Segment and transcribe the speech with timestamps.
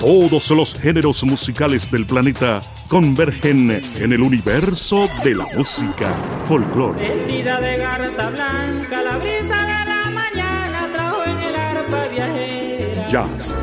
[0.00, 6.14] Todos los géneros musicales del planeta convergen en el universo de la música
[6.48, 7.06] folclore.
[7.06, 13.08] Vestida de garza blanca, la brisa de la mañana trajo en el arpa viajera.
[13.08, 13.54] Jazz.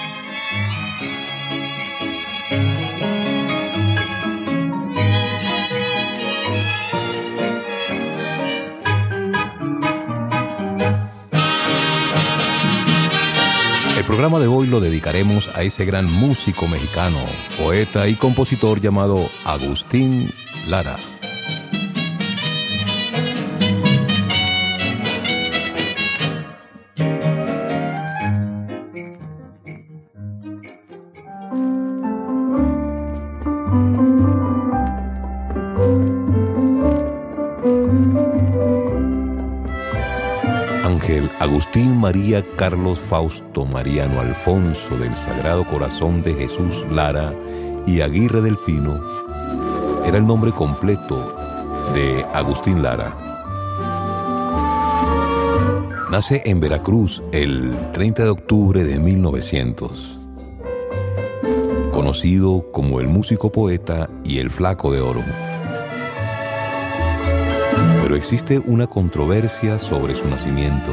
[14.23, 17.19] Programa de hoy lo dedicaremos a ese gran músico mexicano,
[17.59, 20.29] poeta y compositor llamado Agustín
[20.69, 20.97] Lara.
[42.03, 47.33] María Carlos Fausto Mariano Alfonso del Sagrado Corazón de Jesús Lara
[47.87, 49.01] y Aguirre del Pino
[50.05, 51.37] era el nombre completo
[51.95, 53.17] de Agustín Lara.
[56.11, 60.19] Nace en Veracruz el 30 de octubre de 1900.
[61.93, 65.23] Conocido como el músico poeta y el flaco de oro
[68.03, 70.93] pero existe una controversia sobre su nacimiento.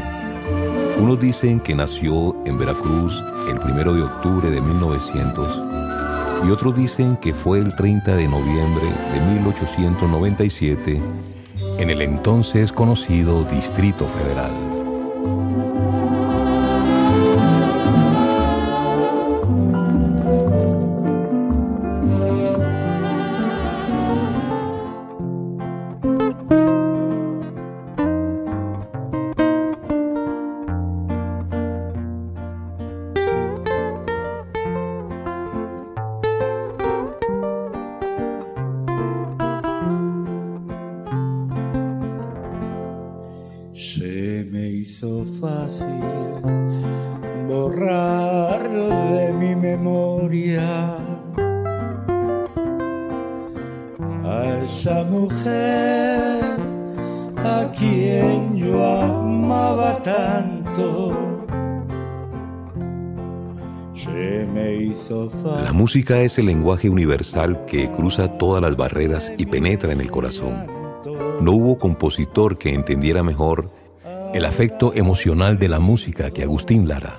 [0.99, 3.13] Unos dicen que nació en Veracruz
[3.49, 5.63] el 1 de octubre de 1900
[6.45, 11.01] y otros dicen que fue el 30 de noviembre de 1897
[11.77, 14.68] en el entonces conocido Distrito Federal.
[45.39, 45.99] Fácil
[48.79, 50.97] de mi memoria
[54.23, 56.43] a esa mujer
[57.37, 61.15] a quien yo amaba tanto.
[65.63, 70.11] La música es el lenguaje universal que cruza todas las barreras y penetra en el
[70.11, 70.67] corazón.
[71.41, 73.69] No hubo compositor que entendiera mejor
[74.33, 77.17] el afecto emocional de la música que Agustín Lara,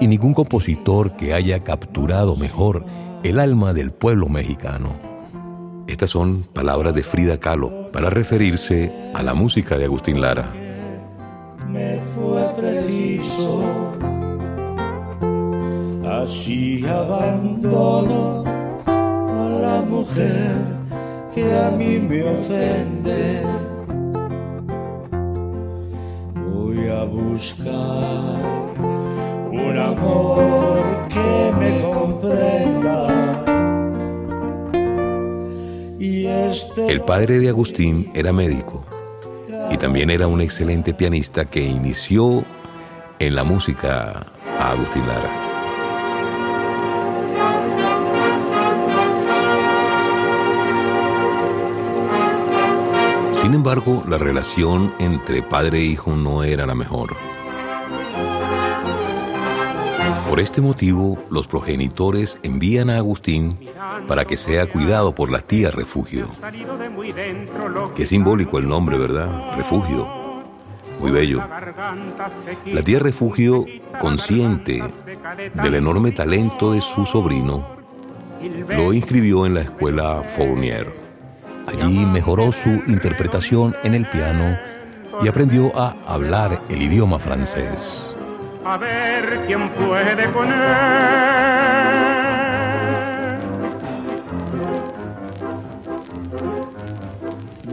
[0.00, 2.84] y ningún compositor que haya capturado mejor
[3.22, 4.96] el alma del pueblo mexicano.
[5.86, 10.50] Estas son palabras de Frida Kahlo para referirse a la música de Agustín Lara.
[11.68, 13.62] me fue preciso.
[16.04, 18.44] Así abandono
[18.86, 20.52] a la mujer
[21.34, 23.42] que a mí me ofende.
[27.10, 28.40] Buscar
[29.50, 33.40] un amor que me comprenda.
[36.50, 38.84] Este El padre de Agustín era médico
[39.70, 42.44] y también era un excelente pianista que inició
[43.18, 44.26] en la música
[44.58, 45.49] a Agustín Lara.
[53.50, 57.16] Sin embargo, la relación entre padre e hijo no era la mejor.
[60.28, 63.58] Por este motivo, los progenitores envían a Agustín
[64.06, 66.28] para que sea cuidado por la tía refugio.
[67.96, 69.56] Qué simbólico el nombre, ¿verdad?
[69.56, 70.06] Refugio.
[71.00, 71.42] Muy bello.
[72.66, 73.66] La tía refugio,
[74.00, 74.80] consciente
[75.54, 77.66] del enorme talento de su sobrino,
[78.68, 80.99] lo inscribió en la escuela Fournier.
[81.66, 84.58] Allí mejoró su interpretación en el piano
[85.22, 88.10] y aprendió a hablar el idioma francés
[88.64, 90.48] a ver quién puede con.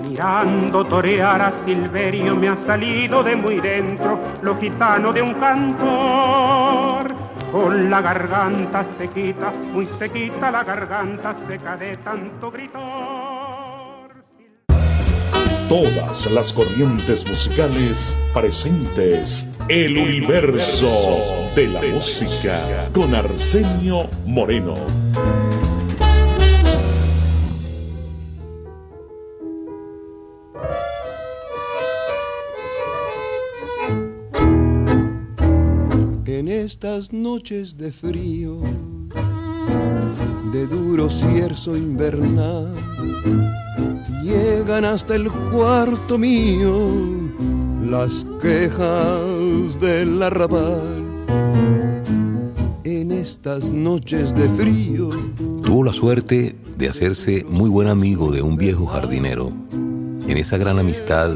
[0.07, 7.15] Mirando torear a Silverio me ha salido de muy dentro lo gitano de un cantor.
[7.51, 13.36] Con la garganta sequita, muy sequita la garganta seca de tanto gritor
[15.67, 19.47] todas las corrientes musicales presentes.
[19.67, 20.89] El universo
[21.55, 24.75] de la música con Arsenio Moreno.
[36.25, 38.61] En estas noches de frío,
[40.51, 42.73] de duro cierzo invernal
[44.27, 46.91] llegan hasta el cuarto mío
[47.89, 50.81] las quejas del arrabal.
[52.83, 55.09] En estas noches de frío.
[55.63, 59.51] Tuvo la suerte de hacerse muy buen amigo de un viejo jardinero.
[59.71, 61.31] En esa gran amistad,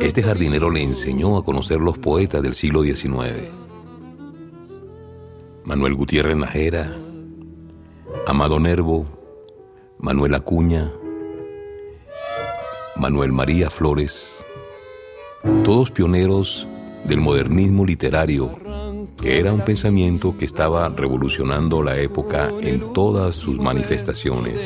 [0.00, 3.34] este jardinero le enseñó a conocer los poetas del siglo XIX.
[5.64, 6.96] Manuel Gutiérrez Najera,
[8.28, 9.06] Amado Nervo,
[9.96, 10.92] Manuel Acuña,
[12.96, 14.44] Manuel María Flores,
[15.64, 16.66] todos pioneros
[17.04, 18.50] del modernismo literario,
[19.18, 24.60] que era un pensamiento que estaba revolucionando la época en todas sus manifestaciones.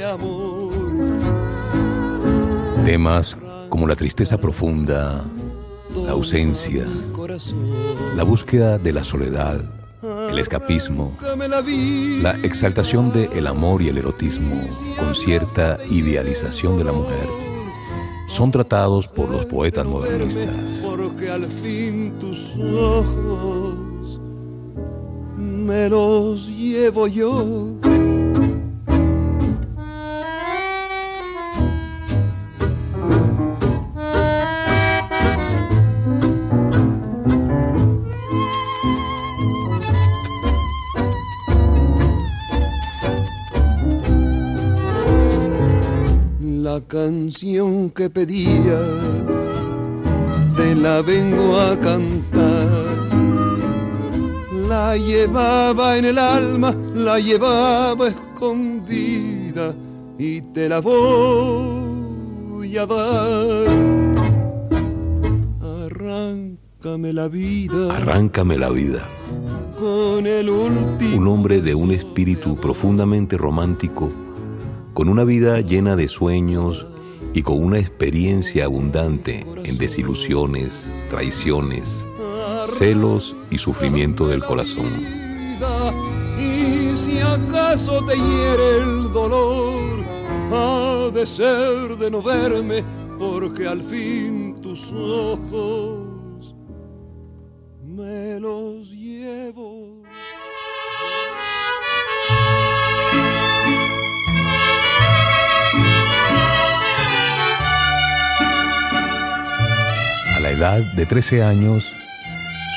[2.85, 3.37] Temas
[3.69, 5.23] como la tristeza profunda,
[6.05, 6.85] la ausencia,
[8.17, 9.82] la búsqueda de la soledad,
[10.33, 11.17] el escapismo,
[12.23, 14.57] la exaltación del amor y el erotismo
[14.99, 17.29] con cierta idealización de la mujer
[18.35, 20.81] son tratados por los poetas modernistas.
[20.83, 24.19] Porque al fin tus ojos
[25.37, 27.77] me los llevo yo.
[46.73, 48.89] La canción que pedías,
[50.57, 52.69] te la vengo a cantar.
[54.69, 59.75] La llevaba en el alma, la llevaba escondida
[60.19, 63.67] y te la voy a dar.
[65.85, 67.97] Arráncame la vida.
[67.97, 69.07] Arráncame la vida.
[69.79, 71.17] Con el último.
[71.19, 74.11] Un hombre de un espíritu profundamente romántico
[74.95, 76.85] con una vida llena de sueños
[77.35, 81.89] y con una experiencia abundante en desilusiones, traiciones,
[82.79, 84.87] celos y sufrimiento del corazón.
[86.39, 90.03] Y si acaso te hiere el dolor,
[90.53, 92.85] ha de ser de no verme,
[93.19, 96.55] porque al fin tus ojos
[97.83, 99.92] me los llevo.
[110.43, 111.95] La edad de 13 años,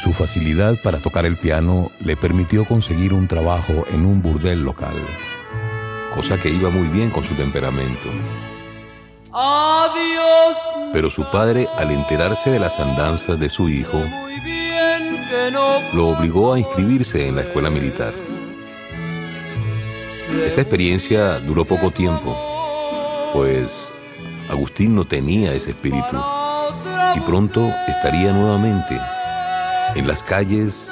[0.04, 4.94] su facilidad para tocar el piano le permitió conseguir un trabajo en un burdel local,
[6.14, 8.08] cosa que iba muy bien con su temperamento.
[9.34, 10.58] Adiós.
[10.94, 14.00] Pero su padre, al enterarse de las andanzas de su hijo,
[15.94, 18.14] lo obligó a inscribirse en la escuela militar.
[20.46, 22.38] Esta experiencia duró poco tiempo,
[23.34, 23.92] pues
[24.50, 26.16] Agustín no tenía ese espíritu
[27.16, 29.00] y pronto estaría nuevamente
[29.96, 30.92] en las calles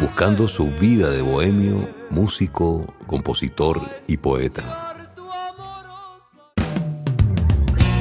[0.00, 4.94] buscando su vida de bohemio, músico, compositor y poeta.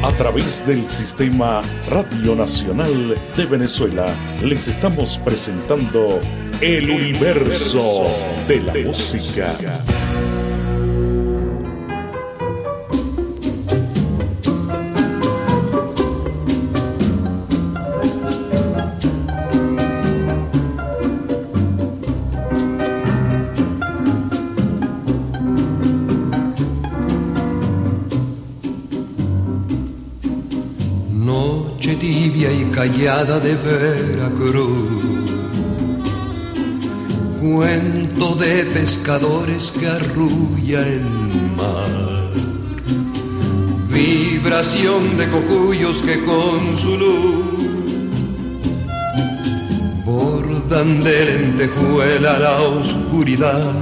[0.04, 4.08] A través del sistema Radio Nacional de Venezuela
[4.42, 6.20] les estamos presentando
[6.60, 8.08] el universo
[8.48, 9.54] de la música.
[32.82, 35.30] Callada de Veracruz.
[37.40, 41.06] Cuento de pescadores que arrulla el
[41.60, 42.32] mar.
[43.88, 47.46] Vibración de cocuyos que con su luz
[50.04, 53.76] bordan de lentejuela la oscuridad.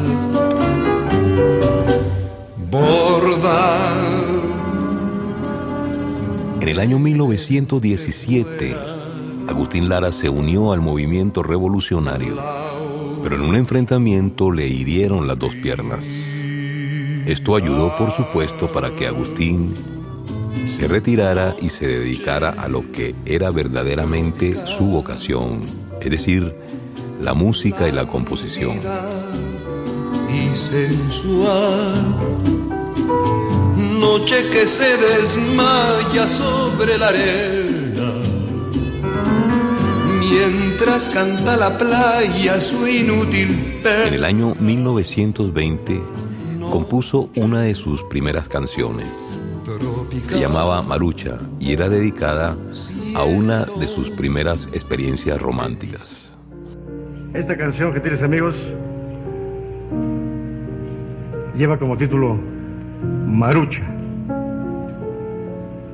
[2.70, 3.89] Bordan
[6.70, 8.76] el año 1917,
[9.48, 12.38] Agustín Lara se unió al movimiento revolucionario,
[13.24, 16.06] pero en un enfrentamiento le hirieron las dos piernas.
[17.26, 19.74] Esto ayudó, por supuesto, para que Agustín
[20.78, 25.62] se retirara y se dedicara a lo que era verdaderamente su vocación,
[26.00, 26.54] es decir,
[27.20, 28.76] la música y la composición.
[30.32, 32.59] Y sensual
[34.00, 38.14] noche que se desmaya sobre la arena,
[40.20, 46.02] mientras canta la playa su inútil En el año 1920
[46.72, 49.10] compuso una de sus primeras canciones.
[50.24, 52.56] Se llamaba Marucha y era dedicada
[53.16, 56.38] a una de sus primeras experiencias románticas.
[57.34, 58.56] Esta canción que tienes amigos
[61.56, 62.59] lleva como título
[63.30, 63.84] Marucha.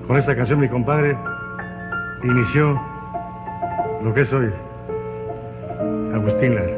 [0.08, 1.18] Con esta canción mi compadre
[2.24, 2.80] inició
[4.04, 4.50] lo que es hoy
[6.14, 6.78] Agustín Lara.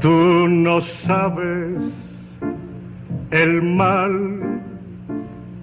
[0.00, 1.92] Tú no sabes
[3.30, 4.60] el mal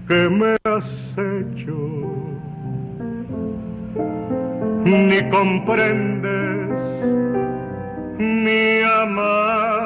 [0.07, 1.75] que me has hecho,
[4.85, 6.71] ni comprendes
[8.17, 9.80] mi amargo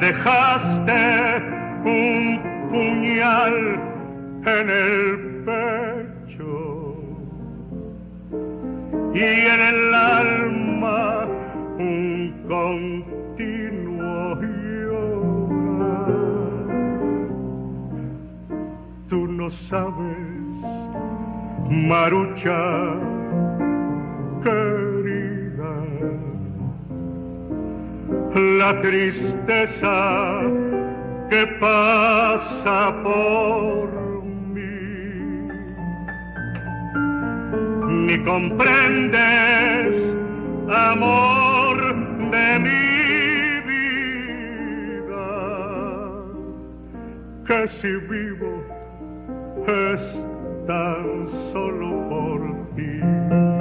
[0.00, 1.42] Dejaste
[1.84, 2.38] un
[2.70, 3.80] puñal
[4.44, 6.96] en el pecho
[9.14, 11.26] y en el alma
[11.78, 15.56] un continuo llorar.
[19.08, 20.26] Tú no sabes
[21.70, 23.15] Marucha
[28.36, 30.42] la tristeza
[31.30, 33.88] que pasa por
[34.52, 35.48] mí,
[37.88, 40.16] ni comprendes,
[40.68, 41.78] amor
[42.30, 45.28] de mi vida,
[47.46, 48.62] que si vivo
[49.66, 50.26] es
[50.66, 52.40] tan solo por
[52.76, 53.55] ti.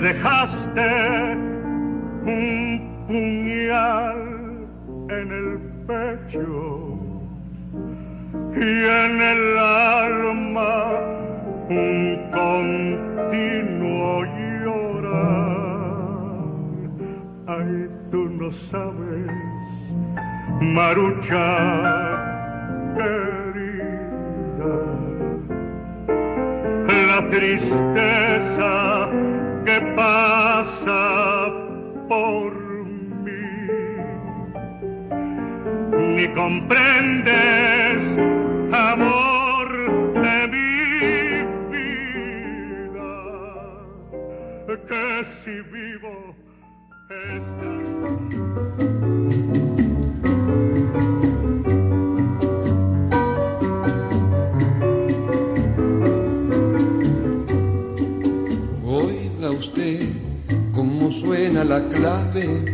[0.00, 1.36] Dejaste
[2.24, 4.20] un puñal
[5.10, 6.98] en el pecho
[8.56, 10.74] y en el alma
[11.68, 14.24] un continuo
[14.64, 15.20] llorar.
[17.46, 19.30] Ay, tú no sabes,
[20.62, 21.46] Marucha
[22.96, 24.74] querida,
[26.88, 28.70] la tristeza
[29.96, 31.52] pasa
[32.08, 32.52] por
[36.16, 38.18] ni comprendes,
[38.72, 39.19] amor
[61.30, 62.64] suena la clave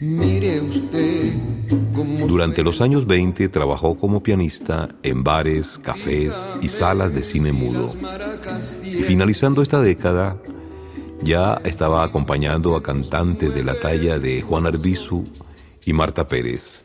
[0.00, 1.32] Mire usted
[2.28, 7.90] Durante los años 20 trabajó como pianista en bares, cafés y salas de cine mudo.
[8.84, 10.36] Y finalizando esta década,
[11.22, 15.24] ya estaba acompañando a cantantes de la talla de Juan Arbizu
[15.86, 16.84] y Marta Pérez.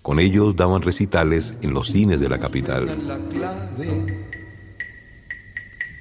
[0.00, 2.86] Con ellos daban recitales en los cines de la capital.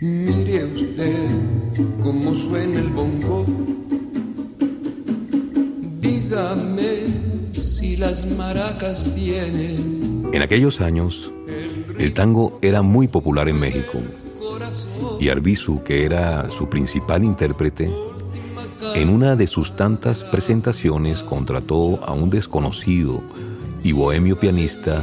[0.03, 1.15] Mire usted
[2.01, 3.45] cómo suena el bongo
[7.53, 10.29] si las maracas tienen.
[10.33, 11.31] En aquellos años,
[11.97, 13.99] el tango era muy popular en México
[15.21, 17.89] y Arbizu, que era su principal intérprete,
[18.95, 23.21] en una de sus tantas presentaciones contrató a un desconocido
[23.83, 25.01] y bohemio pianista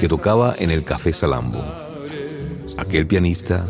[0.00, 1.64] que tocaba en el Café Salambo.
[2.76, 3.66] Aquel pianista,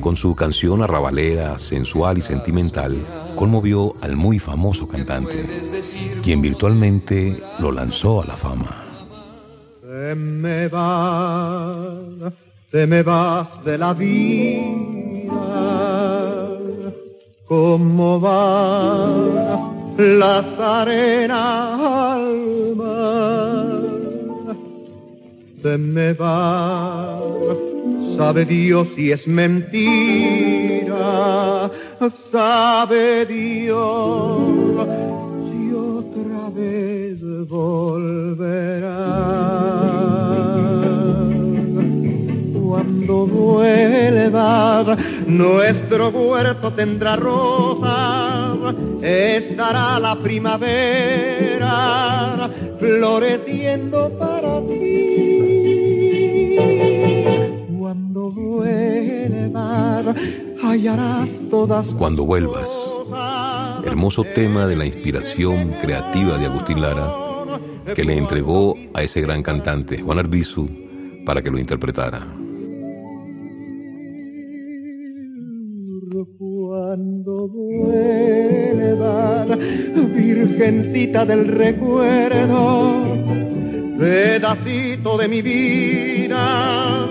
[0.00, 2.96] con su canción arrabalera, sensual y sentimental,
[3.36, 5.44] conmovió al muy famoso cantante,
[6.22, 8.84] quien virtualmente lo lanzó a la fama.
[9.82, 12.32] Se me va,
[12.72, 15.32] se me va de la vida,
[17.46, 23.80] como va las arenas al mar.
[25.62, 27.20] Se me va,
[28.16, 29.70] sabe Dios si es mentira,
[32.30, 34.86] sabe Dios
[35.50, 38.90] si otra vez volverá
[42.70, 51.70] cuando vuelva, nuestro huerto tendrá rosas, estará la primavera
[52.78, 55.29] floreciendo para ti.
[58.60, 60.16] Vuelvas,
[60.62, 61.86] hallarás todas.
[61.98, 62.94] Cuando vuelvas,
[63.84, 67.10] hermoso tema de la inspiración creativa de Agustín Lara,
[67.94, 70.68] que le entregó a ese gran cantante, Juan Arbizu,
[71.24, 72.26] para que lo interpretara.
[76.38, 78.38] Cuando vuelvas,
[80.14, 83.09] virgencita del recuerdo,
[84.00, 87.04] pedacito de mi vida,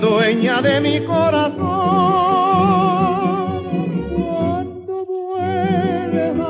[0.00, 1.58] dueña de mi corazón.
[4.14, 6.46] Cuando vuelvas,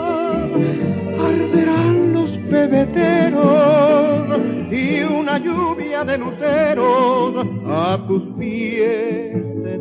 [1.27, 9.75] arderán los pebeteros y una lluvia de luceros a tus pies se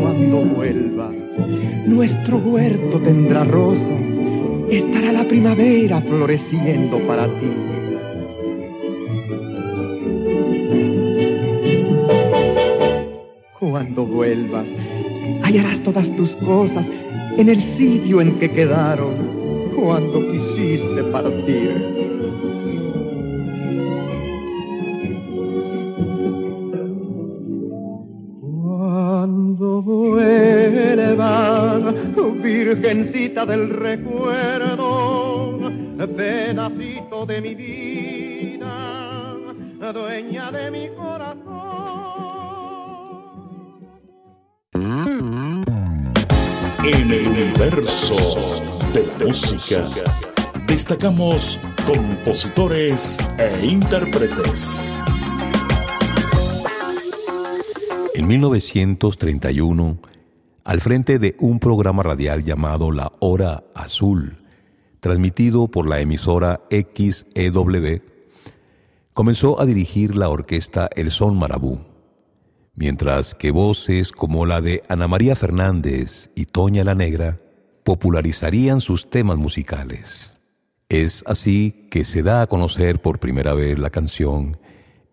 [0.00, 0.93] Cuando vuelva,
[1.86, 3.86] nuestro huerto tendrá rosa,
[4.70, 7.52] estará la primavera floreciendo para ti.
[13.58, 14.66] Cuando vuelvas,
[15.42, 16.86] hallarás todas tus cosas
[17.36, 21.93] en el sitio en que quedaron cuando quisiste partir.
[32.74, 35.60] Virgencita del recuerdo,
[36.16, 39.36] pedacito de mi vida,
[39.92, 41.44] dueña de mi corazón.
[46.84, 48.14] En el universo
[48.92, 49.82] de la música
[50.66, 54.98] destacamos compositores e intérpretes.
[58.14, 59.98] En 1931,
[60.64, 64.38] al frente de un programa radial llamado La Hora Azul,
[65.00, 68.00] transmitido por la emisora XEW,
[69.12, 71.80] comenzó a dirigir la orquesta El Son Marabú,
[72.76, 77.40] mientras que voces como la de Ana María Fernández y Toña la Negra
[77.84, 80.38] popularizarían sus temas musicales.
[80.88, 84.56] Es así que se da a conocer por primera vez la canción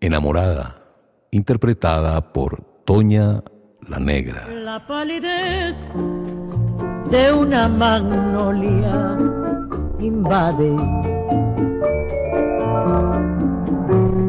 [0.00, 0.82] Enamorada,
[1.30, 3.42] interpretada por Toña
[3.92, 4.40] la Negra.
[4.64, 5.76] La palidez
[7.10, 9.18] de una magnolia
[10.00, 10.74] invade.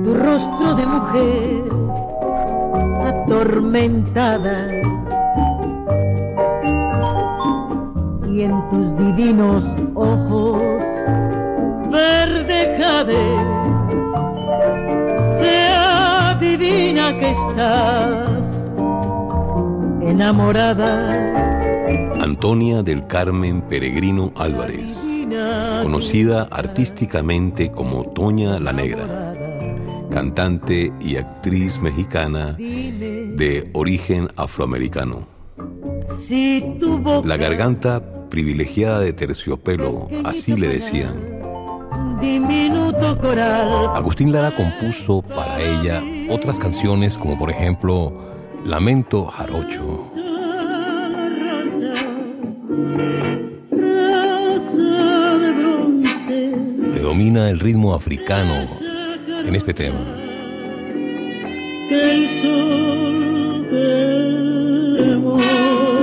[0.04, 1.64] Tu rostro de mujer
[3.12, 4.58] atormentada.
[8.28, 9.64] Y en tus divinos
[9.96, 10.62] ojos
[11.90, 13.28] verde jade
[15.40, 18.43] se adivina que estás
[20.14, 21.10] enamorada
[22.22, 24.96] Antonia del Carmen Peregrino Álvarez,
[25.82, 29.36] conocida artísticamente como Toña la Negra,
[30.12, 35.28] cantante y actriz mexicana de origen afroamericano.
[37.24, 41.34] La garganta privilegiada de terciopelo, así le decían.
[43.96, 48.33] Agustín Lara compuso para ella otras canciones como por ejemplo
[48.66, 50.12] Lamento Jarocho.
[56.92, 58.64] Predomina el ritmo africano
[59.46, 60.00] en este tema.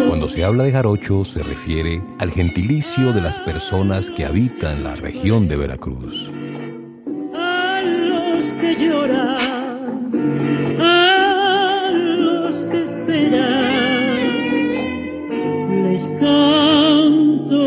[0.08, 4.94] Cuando se habla de jarocho se refiere al gentilicio de las personas que habitan la
[4.96, 6.30] región de Veracruz.
[7.34, 9.38] a los que lloran,
[12.70, 13.64] que esperan,
[15.82, 17.64] les canto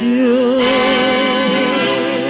[0.00, 0.58] yo.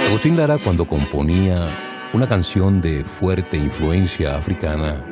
[0.07, 1.67] Agustín Lara cuando componía
[2.13, 5.05] una canción de fuerte influencia africana,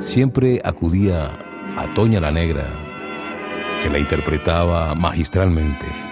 [0.00, 1.30] siempre acudía
[1.76, 2.66] a Toña la Negra,
[3.82, 6.05] que la interpretaba magistralmente.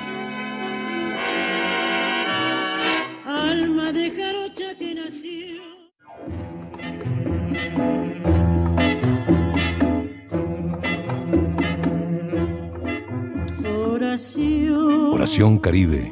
[15.45, 16.11] Caribe,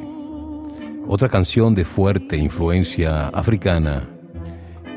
[1.09, 4.07] otra canción de fuerte influencia africana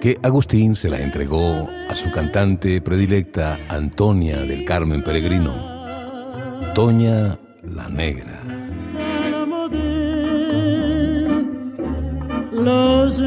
[0.02, 5.54] que Agustín se la entregó a su cantante predilecta Antonia del Carmen Peregrino,
[6.74, 8.42] Toña la Negra.
[12.52, 13.22] Los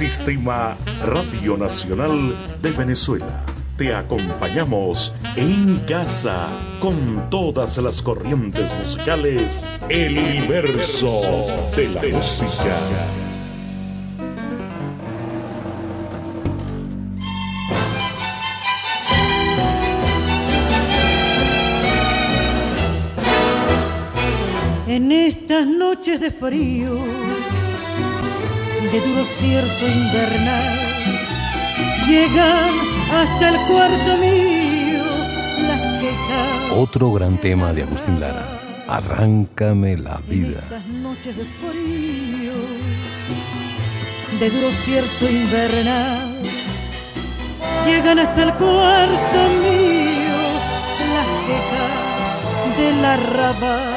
[0.00, 3.44] Sistema Radio Nacional de Venezuela.
[3.76, 6.48] Te acompañamos en casa
[6.80, 9.66] con todas las corrientes musicales.
[9.90, 11.10] El universo
[11.76, 12.78] de la música.
[24.86, 26.98] En estas noches de frío,
[28.92, 30.78] de duro cierzo invernal,
[32.08, 32.70] llegan
[33.14, 35.04] hasta el cuarto mío
[35.68, 36.72] las quejas.
[36.76, 38.46] Otro gran tema de Agustín Lara,
[38.88, 40.60] Arráncame la vida.
[40.60, 42.52] estas noches de frío,
[44.40, 46.38] de duro cierzo invernal,
[47.86, 50.40] llegan hasta el cuarto mío
[51.14, 53.89] las quejas del arrabal.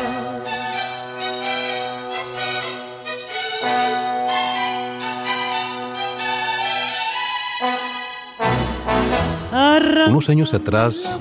[10.13, 11.19] Unos años atrás,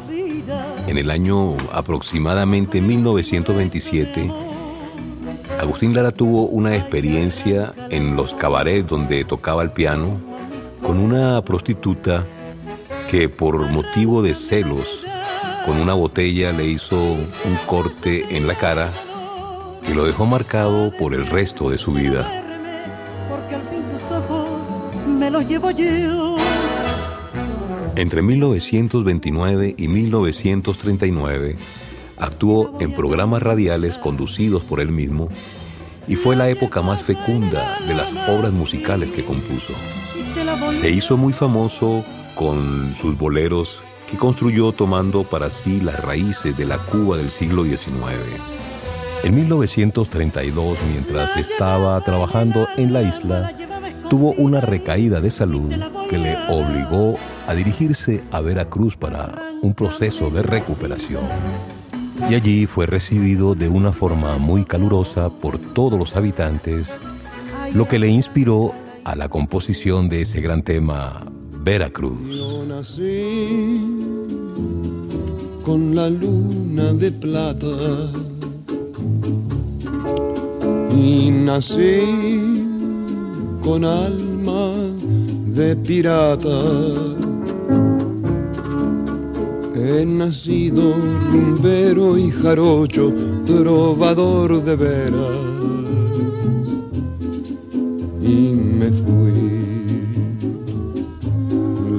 [0.86, 4.30] en el año aproximadamente 1927,
[5.58, 10.20] Agustín Lara tuvo una experiencia en los cabarets donde tocaba el piano
[10.82, 12.26] con una prostituta
[13.10, 15.06] que por motivo de celos
[15.64, 18.92] con una botella le hizo un corte en la cara
[19.86, 22.30] que lo dejó marcado por el resto de su vida.
[27.94, 31.56] Entre 1929 y 1939
[32.16, 35.28] actuó en programas radiales conducidos por él mismo
[36.08, 39.74] y fue la época más fecunda de las obras musicales que compuso.
[40.72, 42.02] Se hizo muy famoso
[42.34, 43.78] con sus boleros
[44.10, 47.92] que construyó tomando para sí las raíces de la Cuba del siglo XIX.
[49.22, 53.54] En 1932, mientras estaba trabajando en la isla,
[54.08, 55.70] tuvo una recaída de salud
[56.12, 61.24] que le obligó a dirigirse a Veracruz para un proceso de recuperación.
[62.28, 66.90] Y allí fue recibido de una forma muy calurosa por todos los habitantes,
[67.72, 71.18] lo que le inspiró a la composición de ese gran tema,
[71.62, 72.18] Veracruz.
[72.28, 73.80] Yo nací
[75.62, 77.68] con la luna de plata
[80.94, 82.66] y nací
[83.62, 84.91] con alma
[85.54, 86.62] de pirata.
[89.74, 90.94] He nacido
[91.32, 93.12] rumbero y jarocho,
[93.44, 95.38] trovador de veras,
[98.22, 99.32] y me fui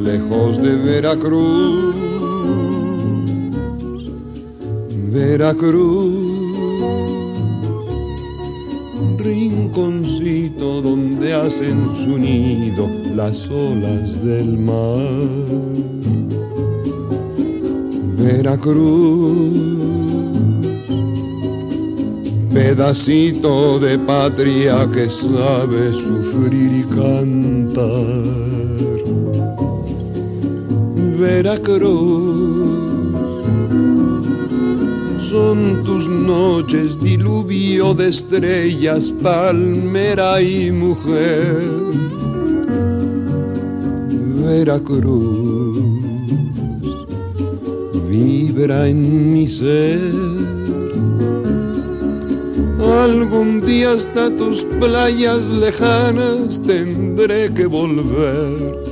[0.04, 1.96] lejos de Veracruz,
[5.12, 6.33] Veracruz,
[9.24, 16.04] rinconcito donde hacen su nido las olas del mar.
[18.18, 19.54] Veracruz,
[22.54, 28.34] pedacito de patria que sabe sufrir y cantar.
[31.20, 32.83] Veracruz,
[35.24, 41.64] son tus noches diluvio de estrellas, palmera y mujer.
[44.46, 45.78] Veracruz,
[48.10, 50.02] vibra en mi ser
[53.02, 58.83] Algún día hasta tus playas lejanas tendré que volver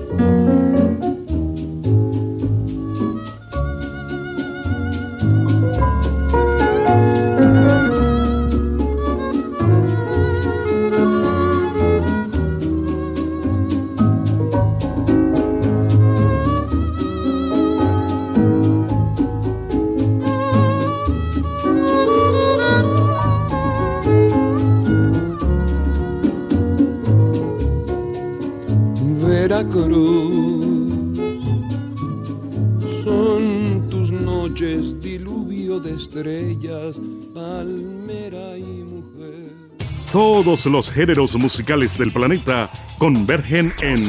[40.61, 42.69] Todos los géneros musicales del planeta
[42.99, 44.03] convergen en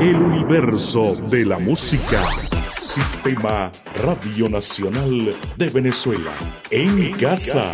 [0.00, 2.22] el universo de la música.
[2.80, 3.72] Sistema
[4.04, 6.30] Radio Nacional de Venezuela.
[6.70, 7.64] En, casa.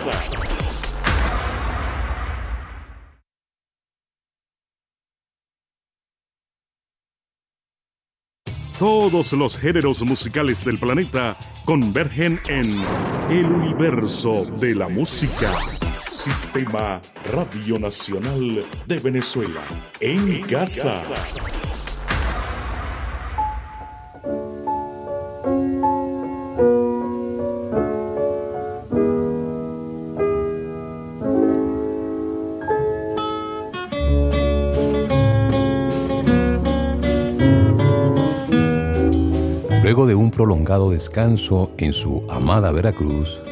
[8.79, 12.73] Todos los géneros musicales del planeta convergen en
[13.31, 15.53] el universo de la música.
[16.15, 17.01] Sistema
[17.33, 19.61] Radio Nacional de Venezuela.
[19.99, 20.93] En, casa.
[39.83, 43.44] Luego de un prolongado descanso en su amada Veracruz,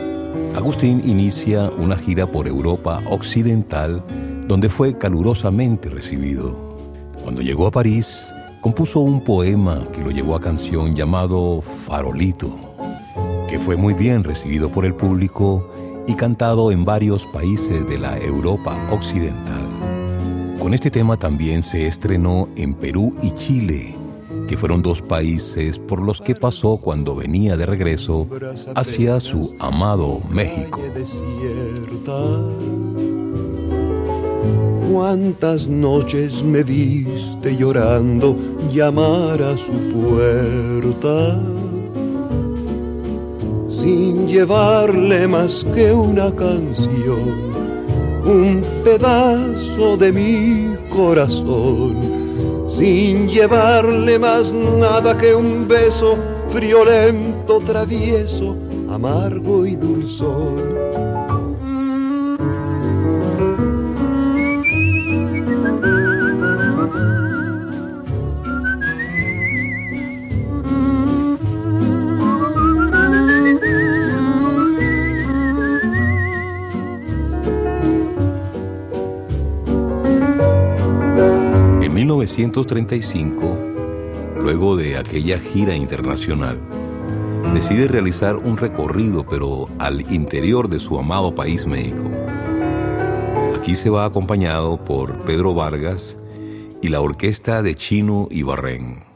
[0.63, 4.01] Agustín inicia una gira por Europa Occidental
[4.47, 6.55] donde fue calurosamente recibido.
[7.21, 8.29] Cuando llegó a París,
[8.61, 12.57] compuso un poema que lo llevó a canción llamado Farolito,
[13.51, 15.69] que fue muy bien recibido por el público
[16.07, 19.67] y cantado en varios países de la Europa Occidental.
[20.61, 23.97] Con este tema también se estrenó en Perú y Chile
[24.53, 28.29] que fueron dos países por los que pasó cuando venía de regreso
[28.75, 30.79] hacia su amado México.
[34.93, 38.37] Cuántas noches me viste llorando
[38.71, 41.41] llamar a su puerta,
[43.71, 47.23] sin llevarle más que una canción,
[48.27, 52.12] un pedazo de mi corazón
[52.73, 56.17] sin llevarle más nada que un beso
[56.49, 58.57] friolento, travieso,
[58.89, 60.72] amargo y dulzón
[82.37, 83.59] 1935,
[84.41, 86.59] luego de aquella gira internacional,
[87.53, 92.11] decide realizar un recorrido pero al interior de su amado país México.
[93.59, 96.17] Aquí se va acompañado por Pedro Vargas
[96.81, 99.12] y la orquesta de Chino y Barren.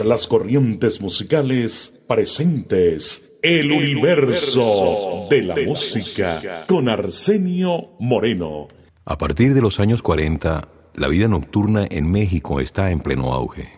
[0.00, 3.24] Las corrientes musicales presentes.
[3.40, 8.68] El universo de la música con Arsenio Moreno.
[9.04, 13.72] A partir de los años 40, la vida nocturna en México está en pleno auge.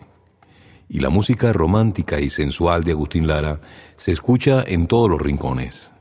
[0.89, 3.61] Y la música romántica y sensual de Agustín Lara
[3.95, 5.91] se escucha en todos los rincones.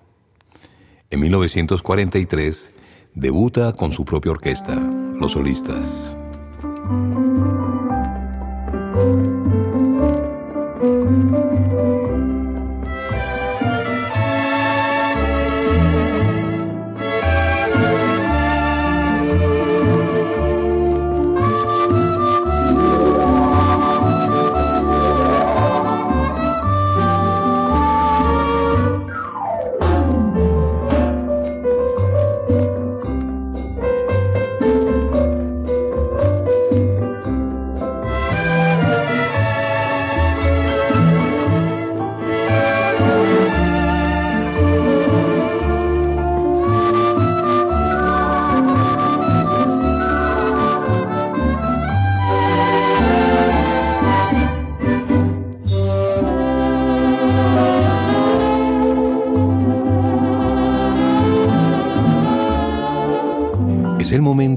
[1.10, 2.72] En 1943
[3.14, 4.74] debuta con su propia orquesta,
[5.18, 6.16] Los Solistas.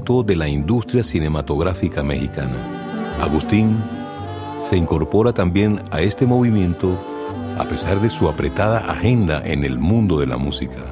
[0.04, 2.58] De la industria cinematográfica mexicana.
[3.22, 3.78] Agustín
[4.68, 6.98] se incorpora también a este movimiento
[7.58, 10.82] a pesar de su apretada agenda en el mundo de la música.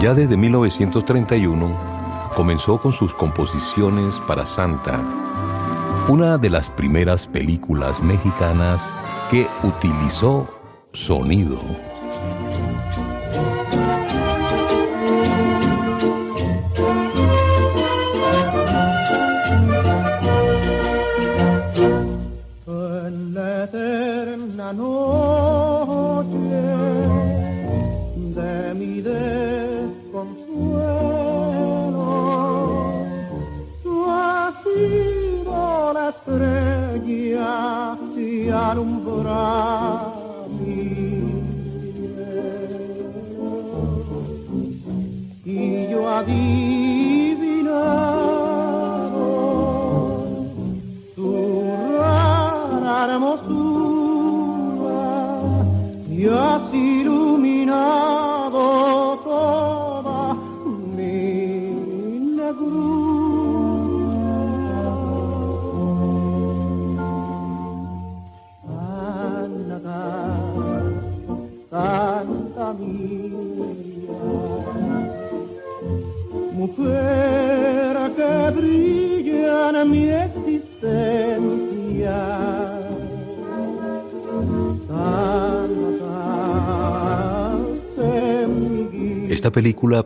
[0.00, 1.76] Ya desde 1931
[2.34, 4.98] comenzó con sus composiciones para Santa,
[6.08, 8.94] una de las primeras películas mexicanas
[9.30, 10.48] que utilizó
[10.94, 11.60] sonido.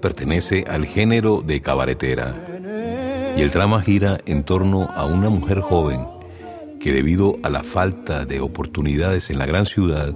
[0.01, 2.35] Pertenece al género de cabaretera
[3.37, 6.07] y el drama gira en torno a una mujer joven
[6.81, 10.15] que debido a la falta de oportunidades en la gran ciudad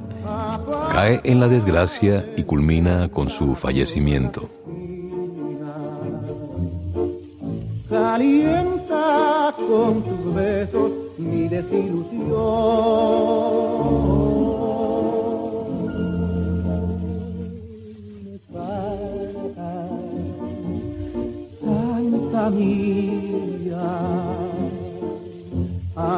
[0.91, 4.51] cae en la desgracia y culmina con su fallecimiento.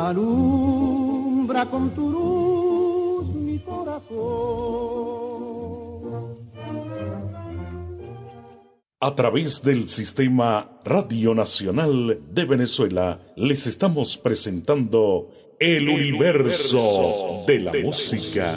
[0.09, 4.09] Alumbra con tu luz mi corazón.
[9.01, 17.73] A través del Sistema Radio Nacional de Venezuela les estamos presentando El, universo, de la,
[17.73, 18.57] música.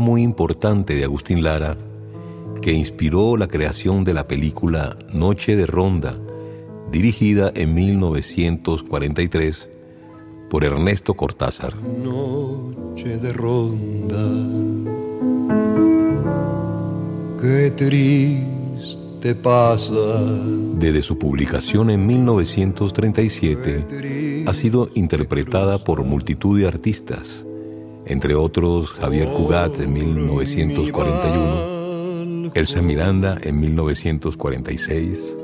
[0.00, 1.76] Muy importante de Agustín Lara
[2.60, 6.16] que inspiró la creación de la película Noche de Ronda,
[6.90, 9.68] dirigida en 1943
[10.50, 11.74] por Ernesto Cortázar.
[11.76, 14.16] Noche de Ronda,
[17.40, 19.94] qué triste pasa.
[20.78, 27.45] Desde su publicación en 1937, ha sido interpretada por multitud de artistas,
[28.06, 35.36] entre otros Javier Cugat en 1941, Elsa Miranda en 1946,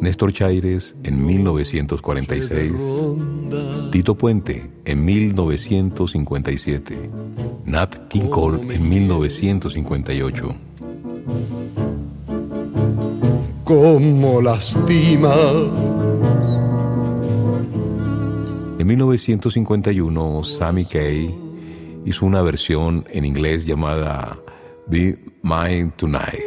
[0.00, 2.72] Néstor Chaires en 1946,
[3.90, 7.10] Tito Puente en 1957,
[7.64, 10.54] Nat King Cole en 1958.
[13.64, 15.34] Como lastima.
[18.78, 21.47] En 1951, Sammy Kaye
[22.08, 24.38] hizo una versión en inglés llamada
[24.86, 26.42] Be Mine Tonight.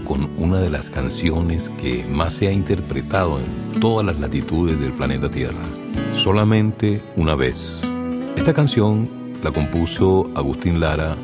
[0.00, 4.92] Con una de las canciones que más se ha interpretado en todas las latitudes del
[4.92, 5.60] planeta Tierra.
[6.16, 7.80] Solamente una vez.
[8.36, 9.08] Esta canción
[9.42, 11.16] la compuso Agustín Lara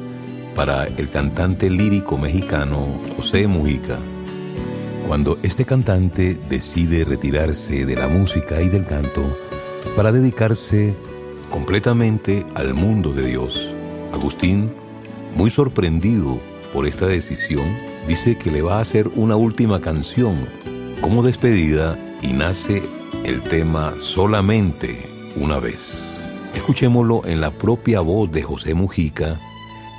[0.54, 3.98] para el cantante lírico mexicano José Mujica.
[5.06, 9.22] Cuando este cantante decide retirarse de la música y del canto
[9.96, 10.94] para dedicarse
[11.50, 13.74] completamente al mundo de Dios,
[14.12, 14.72] Agustín,
[15.34, 16.38] muy sorprendido
[16.72, 20.48] por esta decisión, dice que le va a hacer una última canción
[21.02, 22.82] como despedida y nace
[23.22, 25.06] el tema Solamente
[25.36, 26.14] una vez.
[26.54, 29.38] Escuchémoslo en la propia voz de José Mujica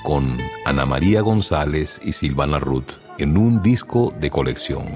[0.03, 4.88] con Ana María González y Silvana Ruth en un disco de colección.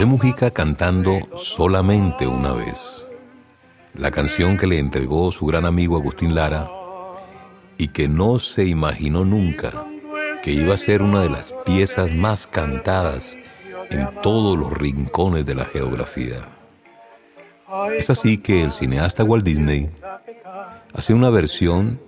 [0.00, 3.04] José Mujica cantando solamente una vez.
[3.92, 6.70] La canción que le entregó su gran amigo Agustín Lara
[7.76, 9.70] y que no se imaginó nunca
[10.42, 13.36] que iba a ser una de las piezas más cantadas
[13.90, 16.38] en todos los rincones de la geografía.
[17.94, 19.90] Es así que el cineasta Walt Disney
[20.94, 22.00] hace una versión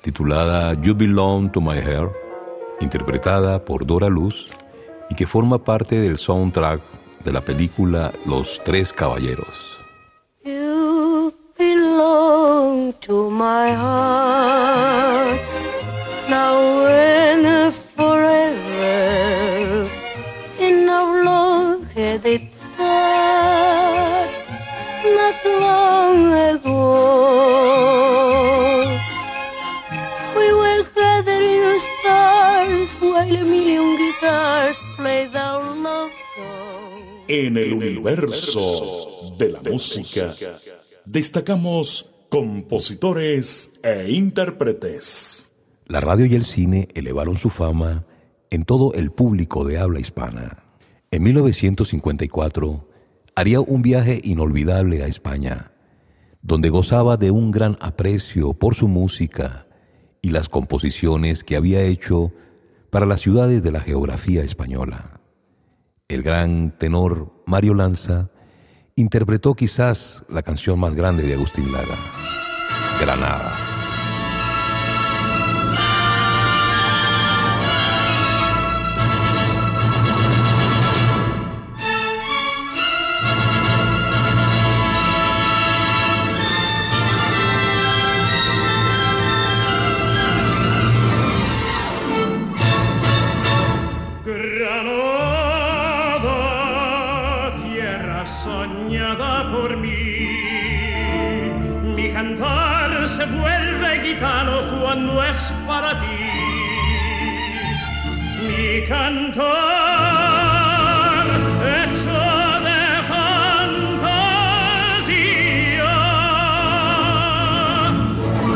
[0.00, 2.10] titulada You Belong to My Hair,
[2.80, 4.48] interpretada por Dora Luz
[5.08, 9.78] y que forma parte del soundtrack de la película Los Tres Caballeros.
[10.44, 14.29] You belong to my heart
[37.32, 40.34] En el universo de la música
[41.04, 45.52] destacamos compositores e intérpretes.
[45.86, 48.04] La radio y el cine elevaron su fama
[48.50, 50.64] en todo el público de habla hispana.
[51.12, 52.88] En 1954
[53.36, 55.70] haría un viaje inolvidable a España,
[56.42, 59.68] donde gozaba de un gran aprecio por su música
[60.20, 62.32] y las composiciones que había hecho
[62.90, 65.19] para las ciudades de la geografía española.
[66.10, 68.30] El gran tenor Mario Lanza
[68.96, 71.94] interpretó quizás la canción más grande de Agustín Lara,
[73.00, 73.69] Granada.
[98.42, 100.28] Soñada por mí.
[101.94, 106.06] Mi cantar se vuelve gitano cuando es para ti.
[108.48, 109.46] Mi cantar
[111.76, 112.20] hecho
[112.66, 112.82] de
[113.12, 114.32] fantasía.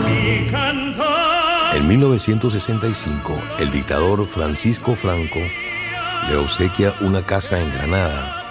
[0.07, 1.77] Mi cantar.
[1.77, 5.41] En 1965, el dictador Francisco Franco
[6.29, 8.44] le obsequia una casa en Granada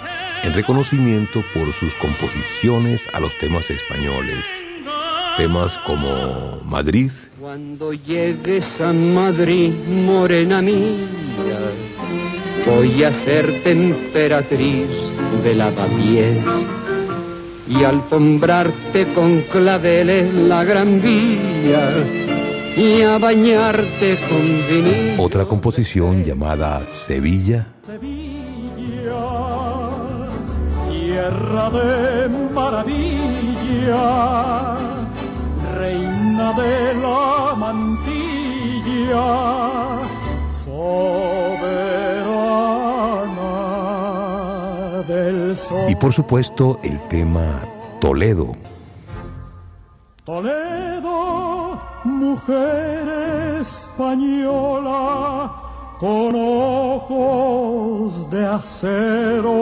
[0.44, 4.44] en reconocimiento por sus composiciones a los temas españoles.
[5.38, 7.10] Temas como Madrid.
[7.40, 11.58] Cuando llegues a Madrid, morena mía,
[12.66, 14.86] voy a ser temperatriz
[15.42, 16.44] de lavapiés
[17.66, 21.90] y alfombrarte con claveles la gran vía
[22.76, 25.14] y a bañarte con vinil.
[25.18, 27.73] Otra composición llamada Sevilla.
[31.24, 34.06] Tierra de maravilla,
[35.78, 39.28] reina de la mantilla,
[40.50, 41.02] soberana
[45.08, 45.88] del sol.
[45.88, 47.60] Y por supuesto el tema
[48.00, 48.52] Toledo.
[50.24, 53.08] Toledo, mujer
[53.60, 55.52] española,
[55.98, 59.54] con ojos de acero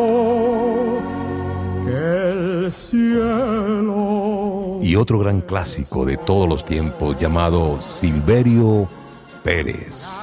[1.92, 4.78] el cielo.
[4.82, 8.88] Y otro gran clásico de todos los tiempos llamado Silverio
[9.44, 10.22] Pérez.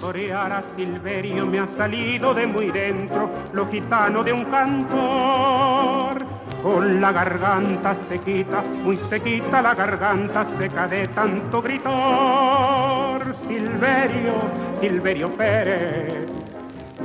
[0.00, 6.24] Torear a Silverio me ha salido de muy dentro lo gitano de un cantor.
[6.62, 13.36] Con la garganta sequita, muy sequita la garganta seca de tanto gritor.
[13.46, 14.32] Silverio,
[14.80, 16.26] Silverio Pérez,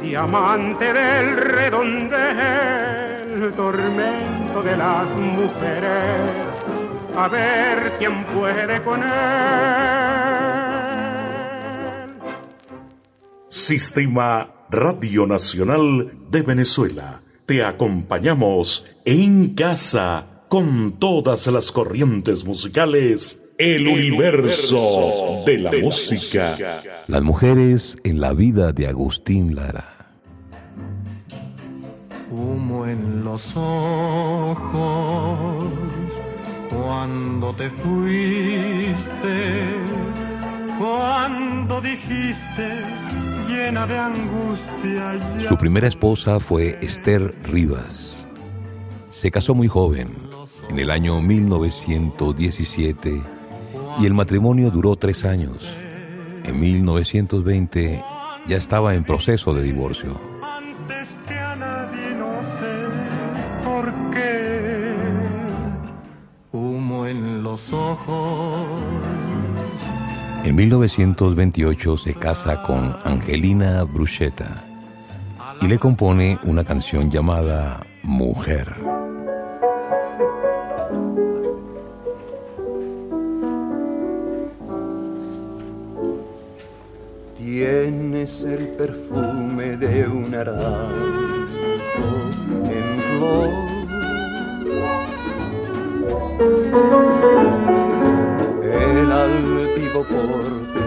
[0.02, 3.15] diamante del redondel,
[3.56, 6.32] tormento de las mujeres,
[7.16, 9.10] a ver quién puede con él.
[13.50, 17.22] Sistema Radio Nacional de Venezuela.
[17.46, 23.42] Te acompañamos en casa con todas las corrientes musicales.
[23.58, 26.58] El, universo, de la, música.
[27.08, 29.95] Las mujeres en la vida de Agustín Lara.
[36.70, 38.96] Cuando te fuiste,
[40.80, 42.84] cuando dijiste
[43.48, 45.20] llena de angustia.
[45.48, 48.28] Su primera esposa fue Esther Rivas.
[49.10, 50.14] Se casó muy joven,
[50.70, 53.22] en el año 1917,
[54.00, 55.68] y el matrimonio duró tres años.
[56.44, 58.04] En 1920
[58.46, 60.35] ya estaba en proceso de divorcio.
[67.56, 68.82] Los ojos.
[70.44, 74.66] En 1928 se casa con Angelina Bruschetta
[75.62, 78.76] y le compone una canción llamada Mujer.
[87.38, 91.06] Tienes el perfume de un naranjo
[92.70, 93.76] en flor.
[100.04, 100.84] Porte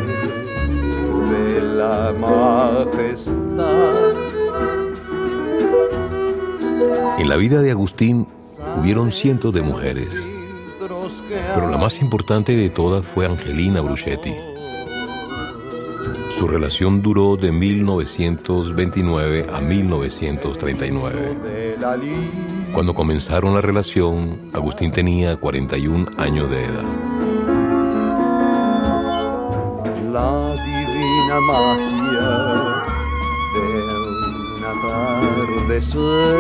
[1.31, 3.35] de la majestad.
[7.19, 8.27] En la vida de Agustín
[8.77, 10.15] hubieron cientos de mujeres,
[11.55, 14.35] pero la más importante de todas fue Angelina Bruschetti.
[16.39, 21.35] Su relación duró de 1929 a 1939.
[21.35, 22.13] de la lid.
[22.75, 27.08] Cuando comenzaron la relación, Agustín tenía 41 años de edad.
[31.49, 32.85] Magia
[33.55, 33.69] de
[34.05, 34.65] un
[35.65, 36.37] atardecer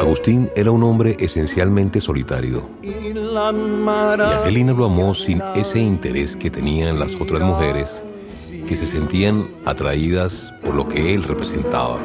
[0.00, 3.12] Agustín era un hombre esencialmente solitario y
[4.20, 8.04] Angelina lo amó sin ese interés que tenían las otras mujeres
[8.68, 11.98] que se sentían atraídas por lo que él representaba.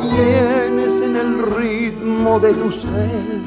[0.00, 3.42] tienes en el ritmo de tu ser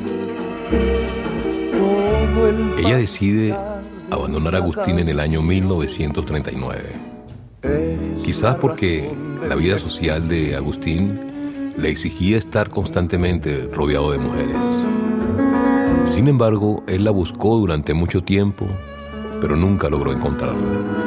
[1.71, 3.55] todo el Ella decide
[4.11, 6.99] abandonar a Agustín en el año 1939.
[8.23, 9.11] Quizás porque
[9.47, 14.61] la vida social de Agustín le exigía estar constantemente rodeado de mujeres.
[16.05, 18.67] Sin embargo, él la buscó durante mucho tiempo,
[19.41, 21.05] pero nunca logró encontrarla.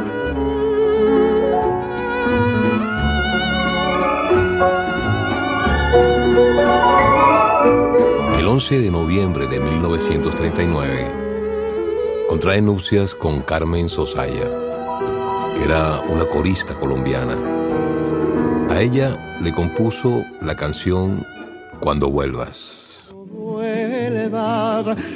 [8.59, 11.28] 11 de noviembre de 1939,
[12.29, 14.51] contrae nupcias con Carmen Sosaya,
[15.57, 17.37] que era una corista colombiana.
[18.68, 21.26] A ella le compuso la canción
[21.81, 23.09] Cuando vuelvas.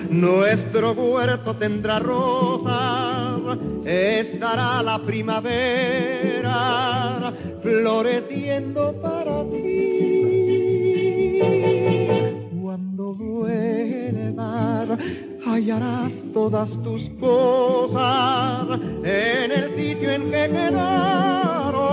[0.08, 6.52] nuestro huerto tendrá rosas, estará la primavera
[7.62, 9.92] floreciendo para ti.
[15.72, 21.92] Hallarás todas tus cosas en el sitio en que quedaron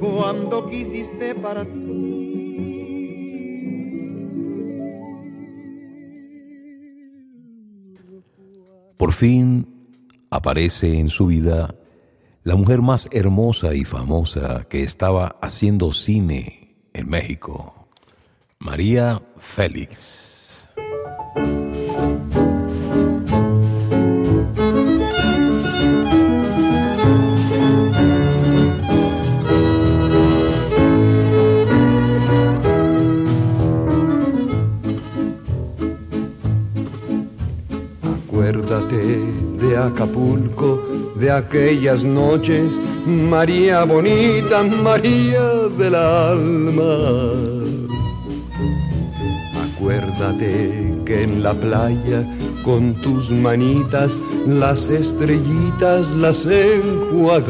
[0.00, 2.02] cuando quisiste para ti.
[8.96, 9.66] Por fin
[10.30, 11.74] aparece en su vida
[12.42, 17.88] la mujer más hermosa y famosa que estaba haciendo cine en México,
[18.58, 20.68] María Félix.
[39.76, 40.82] Acapulco,
[41.16, 47.32] de aquellas noches, María bonita, María del alma.
[49.76, 52.24] Acuérdate que en la playa
[52.64, 57.44] con tus manitas las estrellitas las enjuagabas.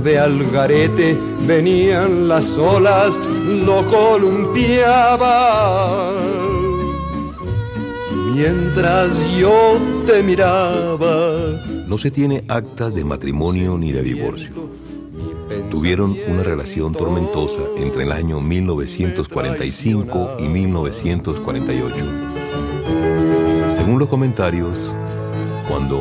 [0.00, 3.20] Nave al garete, venían las olas,
[3.66, 5.34] lo columpiaba.
[8.34, 14.70] Mientras yo te miraba, No se tiene acta de matrimonio ni de divorcio.
[15.70, 21.96] Tuvieron una relación tormentosa entre el año 1945 y 1948.
[23.76, 24.78] Según los comentarios,
[25.68, 26.00] cuando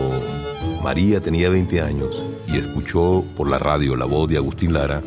[0.83, 5.01] María tenía 20 años y escuchó por la radio la voz de Agustín Lara,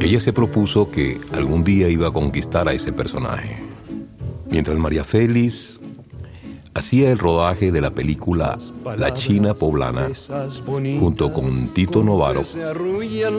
[0.00, 3.62] ella se propuso que algún día iba a conquistar a ese personaje.
[4.48, 5.80] Mientras María Félix
[6.74, 8.58] hacía el rodaje de la película
[8.98, 10.08] La China Poblana,
[11.00, 12.42] junto con Tito Novaro,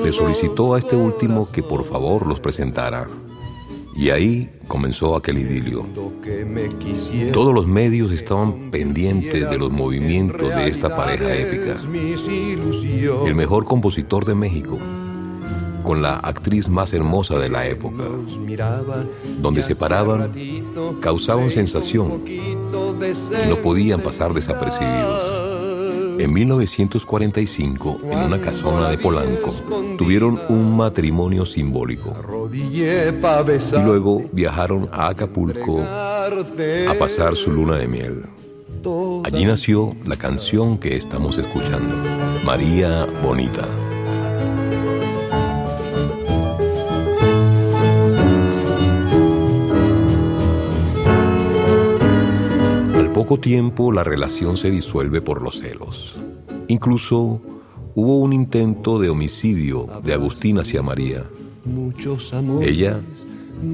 [0.04, 3.08] le solicitó a este último que por favor los presentara.
[3.98, 5.84] Y ahí comenzó aquel idilio.
[7.34, 11.76] Todos los medios estaban pendientes de los movimientos de esta pareja épica.
[13.26, 14.78] El mejor compositor de México,
[15.84, 18.04] con la actriz más hermosa de la época,
[19.42, 20.32] donde se paraban,
[21.02, 25.37] causaban sensación y no podían pasar desapercibidos.
[26.20, 29.52] En 1945, en una casona de Polanco,
[29.98, 32.14] tuvieron un matrimonio simbólico.
[32.54, 38.24] Y luego viajaron a Acapulco a pasar su luna de miel.
[39.24, 41.96] Allí nació la canción que estamos escuchando,
[42.46, 43.66] María Bonita.
[53.28, 56.16] Poco tiempo la relación se disuelve por los celos.
[56.70, 57.42] Incluso
[57.94, 61.26] hubo un intento de homicidio de Agustín hacia María.
[62.62, 63.02] Ella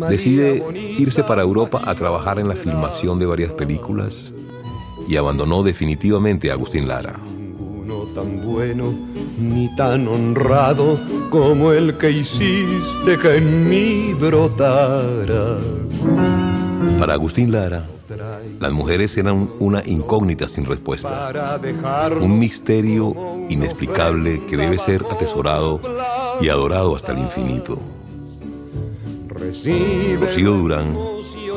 [0.09, 0.63] decide
[0.97, 4.33] irse para Europa a trabajar en la filmación de varias películas
[5.07, 7.13] y abandonó definitivamente a Agustín Lara.
[8.15, 8.91] tan bueno
[9.39, 10.99] ni tan honrado
[11.29, 15.59] como el que hiciste que en mí brotara.
[16.97, 17.85] Para Agustín Lara,
[18.59, 21.59] las mujeres eran una incógnita sin respuesta,
[22.19, 23.13] un misterio
[23.49, 25.79] inexplicable que debe ser atesorado
[26.41, 27.79] y adorado hasta el infinito.
[29.27, 30.95] Rocío Durán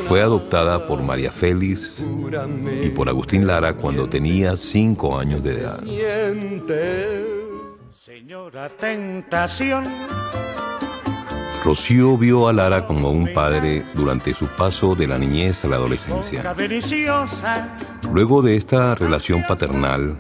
[0.09, 2.03] fue adoptada por María Félix
[2.83, 5.83] y por Agustín Lara cuando tenía cinco años de edad.
[7.93, 9.85] Señora Tentación.
[11.67, 15.75] Rocío vio a Lara como un padre durante su paso de la niñez a la
[15.75, 16.55] adolescencia.
[18.13, 20.17] Luego de esta relación paternal,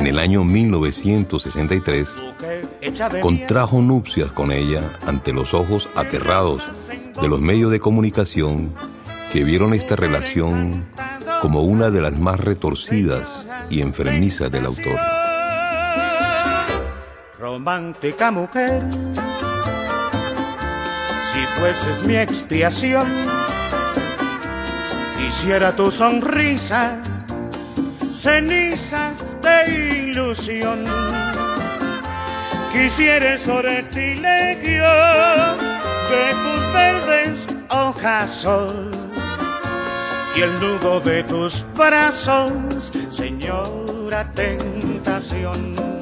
[0.00, 2.08] en el año 1963,
[3.22, 6.60] contrajo nupcias con ella ante los ojos aterrados
[7.22, 8.74] de los medios de comunicación
[9.32, 10.86] que vieron esta relación
[11.40, 14.98] como una de las más retorcidas y enfermizas del autor.
[17.38, 18.82] romántica mujer.
[21.36, 23.06] Si fueses mi expiación,
[25.18, 26.96] quisiera tu sonrisa,
[28.10, 29.12] ceniza
[29.42, 30.86] de ilusión.
[32.72, 34.84] quisiera sortilegio
[36.12, 38.46] de tus verdes hojas
[40.34, 45.95] y el nudo de tus brazos, señora tentación.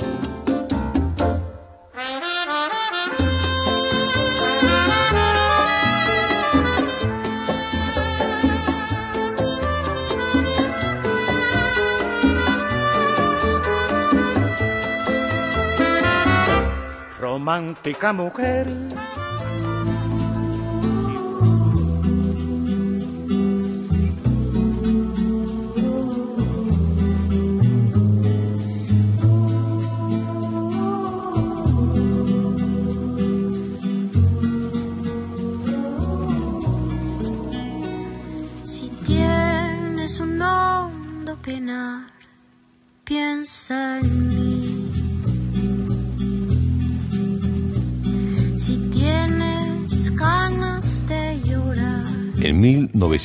[17.44, 18.66] Romántica mujer.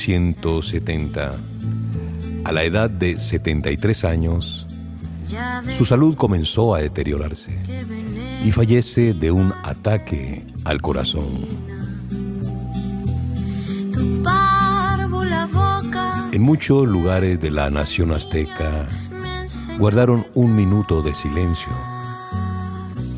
[0.08, 1.34] 1970,
[2.44, 4.66] a la edad de 73 años,
[5.76, 7.58] su salud comenzó a deteriorarse
[8.44, 11.46] y fallece de un ataque al corazón.
[16.32, 18.88] En muchos lugares de la nación azteca
[19.78, 21.72] guardaron un minuto de silencio.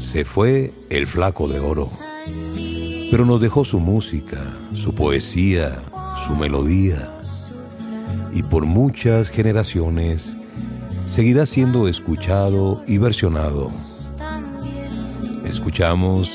[0.00, 1.88] Se fue el flaco de oro,
[3.10, 4.38] pero nos dejó su música,
[4.74, 5.82] su poesía,
[6.26, 7.10] su melodía
[8.32, 10.36] y por muchas generaciones
[11.04, 13.70] seguirá siendo escuchado y versionado.
[15.44, 16.30] Escuchamos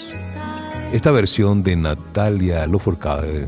[0.91, 3.47] esta versión de Natalia Lafourcade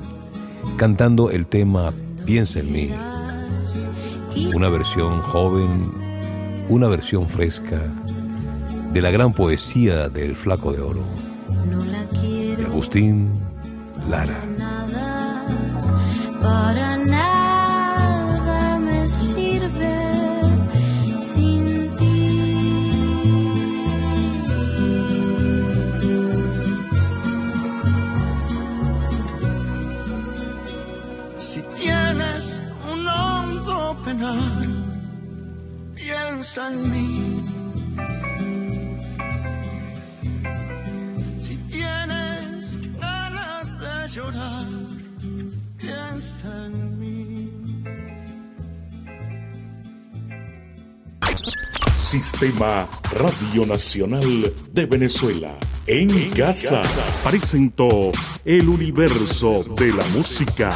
[0.77, 1.93] cantando el tema
[2.25, 2.91] Piensa en mí.
[4.53, 5.91] Una versión joven,
[6.69, 7.81] una versión fresca
[8.93, 11.03] de la gran poesía del Flaco de Oro,
[12.57, 13.29] de Agustín
[14.09, 14.58] Lara
[16.49, 16.98] para
[52.39, 55.57] Sistema Radio Nacional de Venezuela.
[55.85, 56.81] En, casa,
[57.29, 58.13] presentó
[58.45, 60.69] el universo de la música.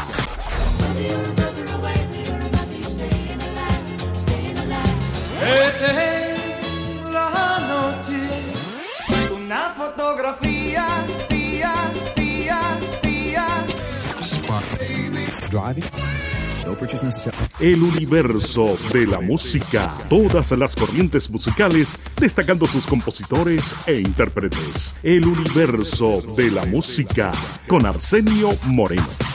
[17.64, 19.88] El universo de la música.
[20.10, 24.94] Todas las corrientes musicales, destacando sus compositores e intérpretes.
[25.02, 27.32] El universo de la música
[27.70, 29.33] con Arsenio Moreno.